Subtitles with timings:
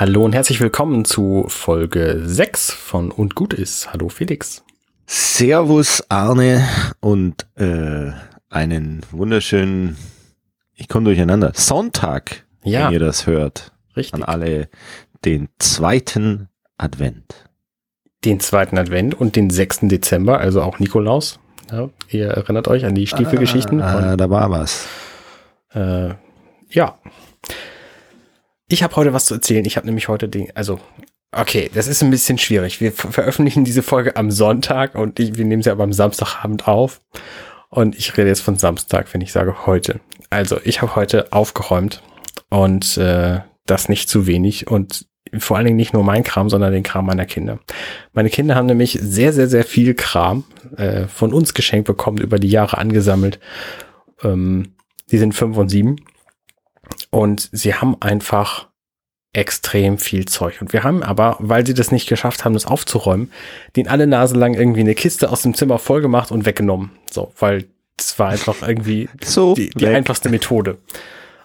[0.00, 3.92] Hallo und herzlich willkommen zu Folge 6 von Und gut ist.
[3.92, 4.62] Hallo Felix.
[5.06, 6.68] Servus Arne
[7.00, 8.12] und äh,
[8.48, 9.96] einen wunderschönen,
[10.76, 12.86] ich komme durcheinander, Sonntag, Ja.
[12.86, 13.72] wenn ihr das hört.
[13.96, 14.14] Richtig.
[14.14, 14.68] An alle
[15.24, 17.48] den zweiten Advent.
[18.24, 19.80] Den zweiten Advent und den 6.
[19.88, 21.40] Dezember, also auch Nikolaus.
[21.72, 23.82] Ja, ihr erinnert euch an die Stiefelgeschichten.
[23.82, 24.86] Ah, da war was.
[25.74, 26.10] Äh,
[26.70, 26.96] ja.
[28.70, 29.64] Ich habe heute was zu erzählen.
[29.64, 30.78] Ich habe nämlich heute den, also,
[31.32, 32.82] okay, das ist ein bisschen schwierig.
[32.82, 36.68] Wir ver veröffentlichen diese Folge am Sonntag und ich, wir nehmen sie aber am Samstagabend
[36.68, 37.00] auf.
[37.70, 40.00] Und ich rede jetzt von Samstag, wenn ich sage heute.
[40.30, 42.02] Also, ich habe heute aufgeräumt
[42.50, 45.06] und äh, das nicht zu wenig und
[45.38, 47.58] vor allen Dingen nicht nur mein Kram, sondern den Kram meiner Kinder.
[48.12, 50.44] Meine Kinder haben nämlich sehr, sehr, sehr viel Kram
[50.76, 53.38] äh, von uns geschenkt bekommen, über die Jahre angesammelt.
[54.22, 54.74] Ähm,
[55.10, 55.96] die sind fünf und sieben
[57.10, 58.68] und sie haben einfach
[59.32, 60.60] extrem viel Zeug.
[60.60, 63.30] Und wir haben aber, weil sie das nicht geschafft haben, das aufzuräumen,
[63.76, 66.90] den alle Nase lang irgendwie eine Kiste aus dem Zimmer voll gemacht und weggenommen.
[67.10, 67.66] So, weil
[67.96, 70.78] das war einfach irgendwie So, die, die einfachste Methode.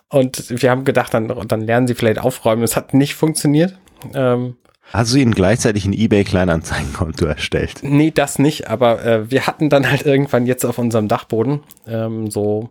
[0.10, 2.64] Und wir haben gedacht, dann, dann lernen sie vielleicht aufräumen.
[2.64, 3.78] Es hat nicht funktioniert.
[4.14, 4.56] Ähm,
[4.92, 7.80] Hast du ihnen gleichzeitig ein eBay-Kleinanzeigenkonto erstellt?
[7.82, 12.30] nee, das nicht, aber äh, wir hatten dann halt irgendwann jetzt auf unserem Dachboden ähm,
[12.30, 12.70] so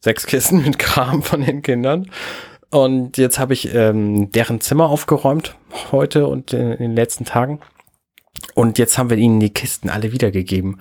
[0.00, 2.10] sechs Kisten mit Kram von den Kindern.
[2.70, 5.56] Und jetzt habe ich ähm, deren Zimmer aufgeräumt
[5.92, 7.60] heute und in, in den letzten Tagen.
[8.54, 10.80] Und jetzt haben wir ihnen die Kisten alle wiedergegeben.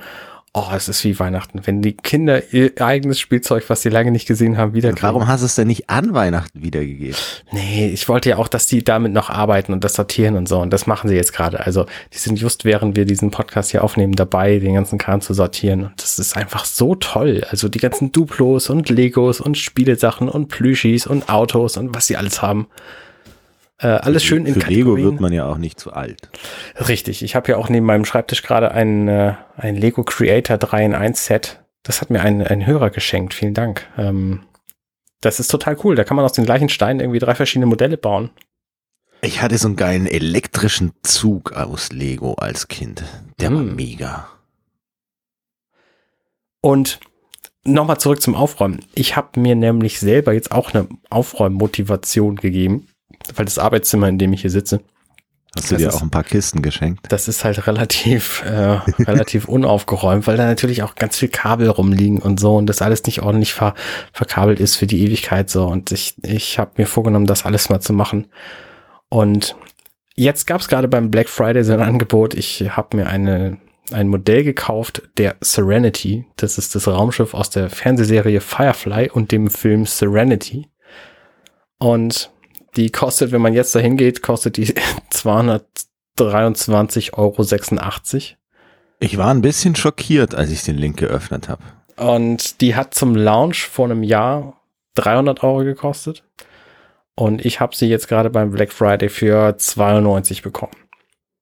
[0.53, 4.27] Oh, es ist wie Weihnachten, wenn die Kinder ihr eigenes Spielzeug, was sie lange nicht
[4.27, 5.03] gesehen haben, wiederkriegen.
[5.03, 7.15] Warum hast du es denn nicht an Weihnachten wiedergegeben?
[7.51, 10.59] Nee, ich wollte ja auch, dass die damit noch arbeiten und das sortieren und so.
[10.59, 11.59] Und das machen sie jetzt gerade.
[11.59, 15.35] Also, die sind just während wir diesen Podcast hier aufnehmen dabei, den ganzen Kram zu
[15.35, 15.85] sortieren.
[15.85, 17.45] Und das ist einfach so toll.
[17.51, 22.17] Also, die ganzen Duplos und Legos und Spielesachen und Plüschis und Autos und was sie
[22.17, 22.67] alles haben.
[23.79, 26.29] Äh, alles schön in Für Lego wird man ja auch nicht zu alt.
[26.87, 27.23] Richtig.
[27.23, 30.93] Ich habe ja auch neben meinem Schreibtisch gerade ein, äh, ein Lego Creator 3 in
[30.95, 31.63] 1 Set.
[31.83, 33.33] Das hat mir ein, ein Hörer geschenkt.
[33.33, 33.87] Vielen Dank.
[33.97, 34.41] Ähm,
[35.21, 35.95] das ist total cool.
[35.95, 38.31] Da kann man aus den gleichen Steinen irgendwie drei verschiedene Modelle bauen.
[39.21, 43.03] Ich hatte so einen geilen elektrischen Zug aus Lego als Kind.
[43.39, 43.75] Der war Hm.
[43.77, 44.27] mega.
[46.61, 46.99] Und
[47.63, 48.85] nochmal zurück zum Aufräumen.
[48.93, 52.88] Ich habe mir nämlich selber jetzt auch eine Aufräummotivation gegeben,
[53.35, 54.81] weil das Arbeitszimmer, in dem ich hier sitze,
[55.55, 57.11] Hast du dir ist- auch ein paar Kisten geschenkt?
[57.11, 62.19] das ist halt relativ, äh, relativ unaufgeräumt, weil da natürlich auch ganz viel Kabel rumliegen
[62.19, 63.73] und so und das alles nicht ordentlich ver
[64.13, 65.65] verkabelt ist für die Ewigkeit so.
[65.65, 68.27] Und ich, ich habe mir vorgenommen, das alles mal zu machen.
[69.09, 69.55] Und
[70.15, 72.35] jetzt gab es gerade beim Black Friday so ein Angebot.
[72.35, 73.57] Ich habe mir eine,
[73.91, 76.25] ein Modell gekauft, der Serenity.
[76.35, 80.67] Das ist das Raumschiff aus der Fernsehserie Firefly und dem Film Serenity.
[81.79, 82.29] Und
[82.75, 84.67] die kostet, wenn man jetzt dahin geht, kostet die
[85.11, 87.43] 223,86 Euro.
[88.99, 91.63] Ich war ein bisschen schockiert, als ich den Link geöffnet habe.
[91.95, 94.61] Und die hat zum Launch vor einem Jahr
[94.95, 96.23] 300 Euro gekostet.
[97.15, 100.71] Und ich habe sie jetzt gerade beim Black Friday für 92 bekommen.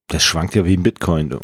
[0.08, 1.30] Das schwankt ja wie ein Bitcoin.
[1.30, 1.38] Du.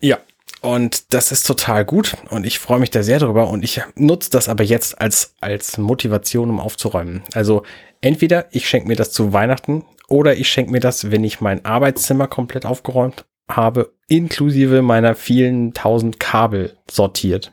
[0.00, 0.18] Ja.
[0.62, 4.28] Und das ist total gut und ich freue mich da sehr drüber und ich nutze
[4.30, 7.22] das aber jetzt als, als Motivation, um aufzuräumen.
[7.32, 7.62] Also
[8.00, 11.64] entweder ich schenke mir das zu Weihnachten oder ich schenke mir das, wenn ich mein
[11.64, 17.52] Arbeitszimmer komplett aufgeräumt habe, inklusive meiner vielen tausend Kabel sortiert.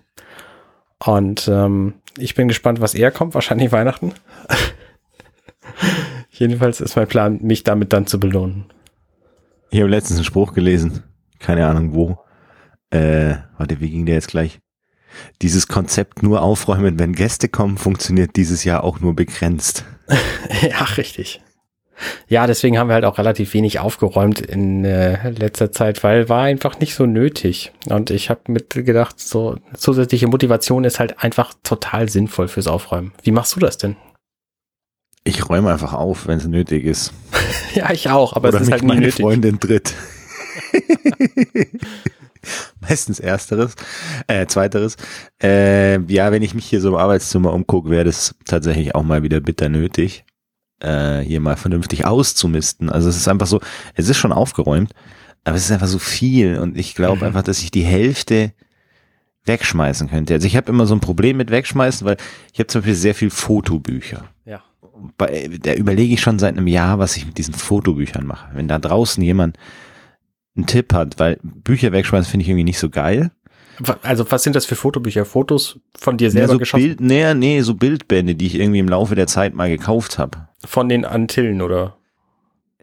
[1.04, 4.14] Und ähm, ich bin gespannt, was eher kommt, wahrscheinlich Weihnachten.
[6.32, 8.66] Jedenfalls ist mein Plan, mich damit dann zu belohnen.
[9.70, 11.04] Ich habe letztens einen Spruch gelesen,
[11.40, 12.18] keine Ahnung wo.
[12.90, 14.60] Äh, warte, wie ging der jetzt gleich?
[15.42, 19.86] Dieses Konzept nur aufräumen, wenn Gäste kommen, funktioniert dieses Jahr auch nur begrenzt.
[20.62, 21.42] Ja, richtig.
[22.28, 26.44] Ja, deswegen haben wir halt auch relativ wenig aufgeräumt in äh, letzter Zeit, weil war
[26.44, 27.72] einfach nicht so nötig.
[27.90, 33.14] Und ich habe mit gedacht, so zusätzliche Motivation ist halt einfach total sinnvoll fürs Aufräumen.
[33.24, 33.96] Wie machst du das denn?
[35.24, 37.14] Ich räume einfach auf, wenn es nötig ist.
[37.74, 39.22] Ja, ich auch, aber Oder es ist halt nie meine nötig.
[39.22, 39.94] Freundin tritt.
[42.90, 43.76] Meistens ersteres,
[44.28, 44.98] äh, zweiteres.
[45.42, 49.24] Äh, ja, wenn ich mich hier so im Arbeitszimmer umgucke, wäre das tatsächlich auch mal
[49.24, 50.26] wieder bitter nötig,
[50.80, 52.90] äh, hier mal vernünftig auszumisten.
[52.90, 53.60] Also es ist einfach so,
[53.96, 54.92] es ist schon aufgeräumt,
[55.44, 57.24] aber es ist einfach so viel und ich glaube Mhm.
[57.24, 58.54] einfach, dass ich die Hälfte
[59.46, 60.34] wegschmeißen könnte.
[60.34, 62.18] Also ich habe immer so ein Problem mit wegschmeißen, weil
[62.52, 64.26] ich habe zum Beispiel sehr viel Fotobücher.
[64.46, 64.62] Ja.
[65.18, 68.50] Bei, da überlege ich schon seit einem Jahr, was ich mit diesen Fotobüchern mache.
[68.54, 69.58] Wenn da draußen jemand
[70.58, 73.32] einen Tipp hat, weil Bücher wegschmeißen finde ich irgendwie nicht so geil.
[74.02, 75.24] Also was sind das für Fotobücher?
[75.24, 76.84] Fotos von dir Ja, selber so geschossen?
[76.84, 80.48] Bild, nee, nee, so Bildbände, die ich irgendwie im Laufe der Zeit mal gekauft habe.
[80.66, 81.96] Von den Antillen oder?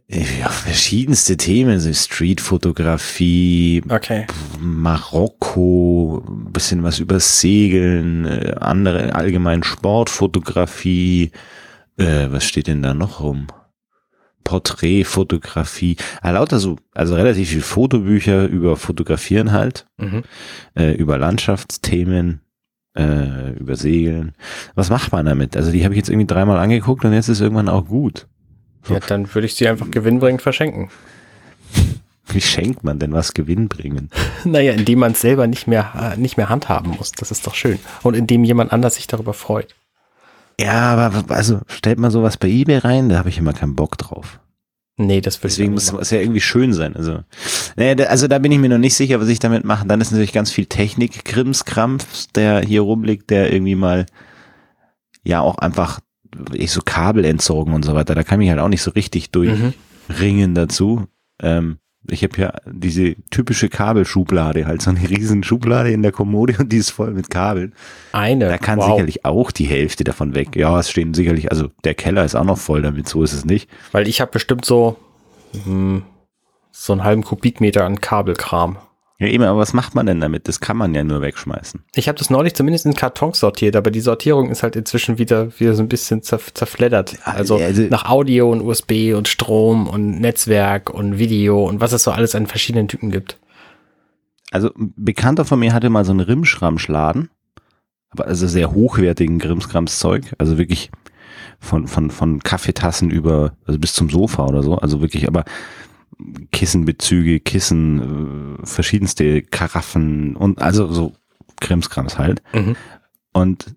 [0.07, 4.27] Ja, verschiedenste Themen, so Streetfotografie, Okay.
[4.61, 11.31] Marokko, ein bisschen was über Segeln, äh, andere allgemein Sportfotografie,
[11.97, 13.47] äh, was steht denn da noch rum?
[14.45, 20.23] Porträtfotografie, ah, lauter so, also relativ viel Fotobücher über Fotografieren halt, Mhm.
[20.79, 22.41] äh, über Landschaftsthemen,
[22.97, 24.33] äh, über Segeln.
[24.75, 25.57] Was macht man damit?
[25.57, 28.27] Also die habe ich jetzt irgendwie dreimal angeguckt und jetzt ist irgendwann auch gut.
[28.89, 30.91] Ja, dann würde ich sie einfach gewinnbringend verschenken.
[32.29, 34.13] Wie schenkt man denn was gewinnbringend?
[34.45, 37.13] Naja, indem man es selber nicht mehr, äh, nicht mehr handhaben muss.
[37.13, 37.79] Das ist doch schön.
[38.03, 39.75] Und indem jemand anders sich darüber freut.
[40.61, 43.99] Ja, aber also stellt man sowas bei eBay rein, da habe ich immer keinen Bock
[43.99, 44.41] drauf.
[44.97, 46.95] Nee, das würde Deswegen muss es ja irgendwie schön sein.
[46.95, 47.25] Also,
[47.75, 49.85] naja, da- also da bin ich mir noch nicht sicher, was ich damit mache.
[49.89, 54.07] Dann ist natürlich ganz viel Technik, Krimskrampf, der hier rumliegt, der irgendwie mal
[55.25, 55.99] ja auch einfach
[56.53, 58.15] ich so Kabel entsorgen und so weiter.
[58.15, 59.73] Da kann ich halt auch nicht so richtig Mhm.
[60.09, 61.07] durchringen dazu.
[61.43, 61.79] Ähm,
[62.11, 66.71] ich habe ja diese typische Kabelschublade, halt so eine riesen Schublade in der Kommode und
[66.73, 67.73] die ist voll mit Kabeln.
[68.13, 68.49] Eine.
[68.49, 68.91] Da kann wow.
[68.91, 70.57] sicherlich auch die Hälfte davon weg.
[70.57, 73.45] Ja, es stehen sicherlich, also der Keller ist auch noch voll damit, so ist es
[73.45, 73.71] nicht.
[73.93, 74.97] Weil ich habe bestimmt so,
[75.65, 76.03] hm,
[76.71, 78.77] so einen halben Kubikmeter an Kabelkram.
[79.25, 80.49] Ja, eben, aber was macht man denn damit?
[80.49, 81.83] Das kann man ja nur wegschmeißen.
[81.95, 85.59] Ich habe das neulich zumindest in Kartons sortiert, aber die Sortierung ist halt inzwischen wieder,
[85.59, 87.17] wieder so ein bisschen zerf zerfleddert.
[87.25, 92.03] Also, also- nach Audio und USB und Strom und Netzwerk und Video und was es
[92.03, 93.39] so alles an verschiedenen Typen gibt.
[94.51, 97.31] Also ein Bekannter von mir hatte mal so einen Rimschramschladen,
[98.11, 100.91] aber also sehr hochwertigen Grimskrams-Zeug, also wirklich
[101.61, 105.45] von, von, von Kaffeetassen über, also bis zum Sofa oder so, also wirklich, aber
[106.53, 111.13] Kissenbezüge, Kissen, äh, verschiedenste Karaffen und also so
[111.61, 112.43] Krimskrams halt.
[112.53, 112.77] Mhm.
[113.33, 113.75] Und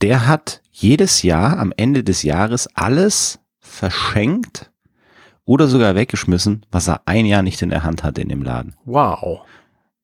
[0.00, 4.70] der hat jedes Jahr am Ende des Jahres alles verschenkt
[5.44, 8.74] oder sogar weggeschmissen, was er ein Jahr nicht in der Hand hatte in dem Laden.
[8.84, 9.42] Wow.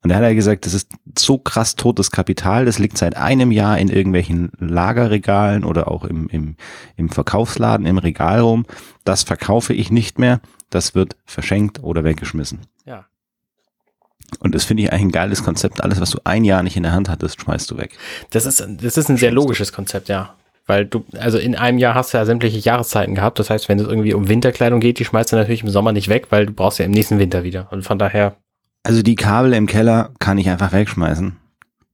[0.02, 3.52] Und da hat er gesagt, das ist so krass totes Kapital, das liegt seit einem
[3.52, 6.56] Jahr in irgendwelchen Lagerregalen oder auch im, im,
[6.96, 8.66] im Verkaufsladen im Regal rum.
[9.04, 10.40] Das verkaufe ich nicht mehr,
[10.70, 12.60] das wird verschenkt oder weggeschmissen.
[12.84, 13.06] Ja.
[14.40, 15.82] Und das finde ich eigentlich ein geiles Konzept.
[15.82, 17.96] Alles, was du ein Jahr nicht in der Hand hattest, schmeißt du weg.
[18.31, 20.34] Das ist, das ist ein sehr logisches Konzept, ja.
[20.66, 23.38] Weil du, also in einem Jahr hast du ja sämtliche Jahreszeiten gehabt.
[23.38, 26.08] Das heißt, wenn es irgendwie um Winterkleidung geht, die schmeißt du natürlich im Sommer nicht
[26.08, 27.69] weg, weil du brauchst ja im nächsten Winter wieder.
[27.70, 28.37] Und von daher,
[28.82, 31.37] Also die Kabel im Keller kann ich einfach wegschmeißen,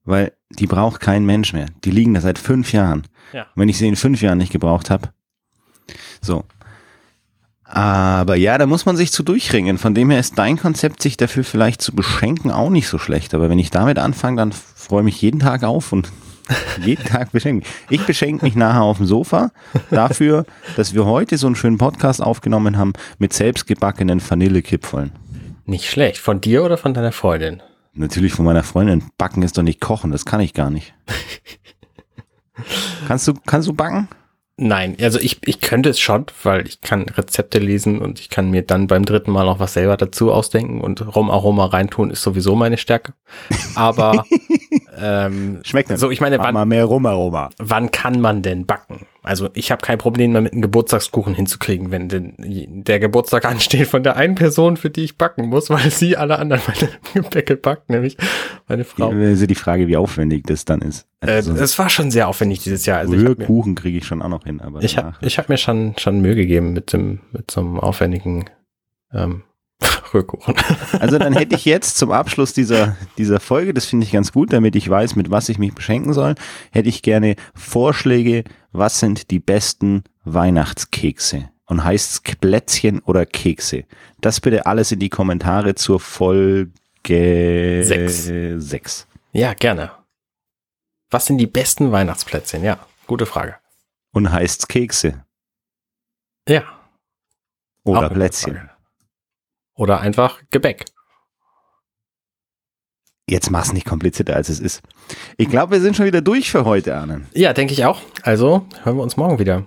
[0.05, 1.67] weil die braucht kein Mensch mehr.
[1.85, 3.05] Die liegen da seit fünf Jahren.
[3.33, 3.43] Ja.
[3.43, 5.11] Und wenn ich sie in fünf Jahren nicht gebraucht habe,
[6.21, 6.45] so.
[7.65, 9.77] Aber ja, da muss man sich zu durchringen.
[9.77, 13.35] Von dem her ist dein Konzept, sich dafür vielleicht zu beschenken, auch nicht so schlecht.
[13.35, 16.11] Aber wenn ich damit anfange, dann freue ich mich jeden Tag auf und
[16.81, 17.69] jeden Tag beschenken.
[17.91, 19.51] Ich beschenke mich nachher auf dem Sofa
[19.91, 20.47] dafür,
[20.77, 25.13] dass wir heute so einen schönen Podcast aufgenommen haben mit selbstgebackenen Vanillekipfeln.
[25.69, 26.19] Nicht schlecht.
[26.19, 27.63] Von dir oder von deiner Freundin?
[27.95, 29.05] Natürlich von meiner Freundin.
[29.19, 30.95] Backen ist doch nicht kochen, das kann ich gar nicht.
[33.09, 34.09] kannst du, kannst du backen?
[34.61, 38.51] Nein, also ich, ich könnte es schon, weil ich kann Rezepte lesen und ich kann
[38.51, 42.57] mir dann beim dritten Mal noch was selber dazu ausdenken und Rumaroma reintun ist sowieso
[42.57, 43.15] meine Stärke.
[43.77, 44.25] Aber
[45.01, 46.01] ähm, Schmeckt nicht.
[46.01, 47.51] so, ich meine, wann, mal mehr Rumaroma.
[47.59, 49.07] wann kann man denn backen?
[49.29, 54.03] Also ich habe kein Problem damit, einen Geburtstagskuchen hinzukriegen, wenn denn der Geburtstag ansteht von
[54.03, 57.91] der einen Person, für die ich backen muss, weil sie alle anderen meine Gebäcke backt,
[57.91, 58.17] nämlich
[58.69, 59.11] meine Frau.
[59.11, 61.07] Also die Frage, wie aufwendig das dann ist.
[61.21, 63.01] Äh, Also so es war schon sehr aufwendig dieses Jahr.
[63.01, 65.49] Also habe Rührkuchen kriege ich schon auch noch hin, aber ich hab, danach- ich hab
[65.51, 68.47] mir schon, schon Mühe gegeben mit dem, mit so einem aufwendigen
[69.13, 69.43] ähm,
[70.13, 70.55] Rührkuchen.
[71.01, 74.53] Also dann hätte ich jetzt zum Abschluss dieser, dieser Folge, das finde ich ganz gut,
[74.53, 76.35] damit ich weiß, mit was ich mich beschenken soll,
[76.73, 81.51] hätte ich gerne Vorschläge, was sind die besten Weihnachtskekse?
[81.67, 83.85] Und heißt es Plätzchen oder Kekse?
[84.23, 86.71] Das bitte alles in die Kommentare zur Folge
[87.07, 88.25] Sechs.
[88.25, 89.07] 6.
[89.33, 89.91] Ja, gerne.
[91.11, 92.65] Was sind die besten Weihnachtsplätzchen?
[92.65, 93.57] Ja, gute Frage.
[94.13, 95.25] Und heißt es Kekse
[96.49, 96.65] Ja.
[97.85, 98.71] oder Plätzchen?
[99.79, 100.87] Oder einfach Gebäck.
[103.31, 104.83] Jetzt mach's nicht komplizierter, als es ist.
[105.37, 107.27] Ich glaube, wir sind schon wieder durch für heute, Arne.
[107.33, 108.01] Ja, denke ich auch.
[108.23, 109.65] Also hören wir uns morgen wieder.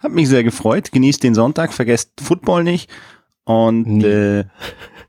[0.00, 0.92] Hat mich sehr gefreut.
[0.92, 2.90] Genießt den Sonntag, vergesst Football nicht
[3.44, 4.04] und Nie.
[4.04, 4.44] äh,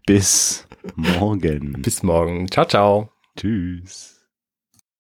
[0.06, 1.74] bis morgen.
[1.82, 2.50] Bis morgen.
[2.50, 3.10] Ciao, ciao.
[3.36, 4.19] Tschüss.